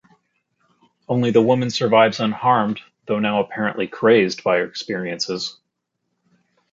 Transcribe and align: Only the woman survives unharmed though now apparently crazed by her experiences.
Only 1.07 1.29
the 1.29 1.43
woman 1.43 1.69
survives 1.69 2.19
unharmed 2.19 2.81
though 3.05 3.19
now 3.19 3.39
apparently 3.39 3.85
crazed 3.87 4.43
by 4.43 4.57
her 4.57 4.63
experiences. 4.65 5.59